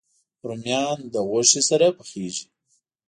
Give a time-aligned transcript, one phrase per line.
[0.47, 2.45] رومیان له غوښې سره پخېږي